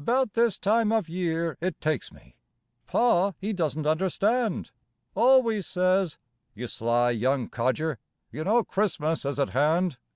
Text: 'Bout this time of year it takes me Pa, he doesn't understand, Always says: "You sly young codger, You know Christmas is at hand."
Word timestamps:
'Bout 0.00 0.32
this 0.32 0.58
time 0.58 0.90
of 0.90 1.08
year 1.08 1.56
it 1.60 1.80
takes 1.80 2.10
me 2.10 2.34
Pa, 2.88 3.34
he 3.38 3.52
doesn't 3.52 3.86
understand, 3.86 4.72
Always 5.14 5.64
says: 5.64 6.18
"You 6.56 6.66
sly 6.66 7.12
young 7.12 7.48
codger, 7.48 8.00
You 8.32 8.42
know 8.42 8.64
Christmas 8.64 9.24
is 9.24 9.38
at 9.38 9.50
hand." 9.50 9.96